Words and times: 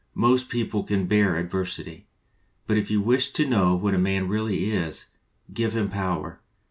"Most 0.15 0.49
people 0.49 0.81
can 0.81 1.05
bear 1.05 1.35
adversity. 1.35 2.07
But 2.65 2.75
if 2.75 2.89
you 2.89 3.01
wish 3.01 3.29
to 3.33 3.45
know 3.45 3.75
what 3.75 3.93
a 3.93 3.99
man 3.99 4.27
really 4.27 4.71
is, 4.71 5.05
give 5.53 5.73
him 5.75 5.89
power. 5.89 6.39